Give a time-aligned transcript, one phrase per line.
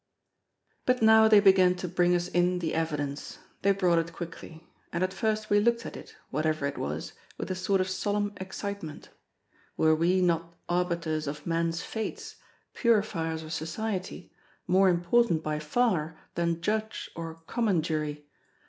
[0.87, 3.37] But now they began to bring us in the evidence.
[3.61, 4.67] They brought it quickly.
[4.91, 8.33] And at first we looked at it, whatever it was, with a sort of solemn
[8.37, 9.09] excitement.
[9.77, 12.37] Were we not arbiters of men's fates,
[12.73, 14.33] purifiers of Society,
[14.65, 18.25] more important by far than Judge or Common Jury?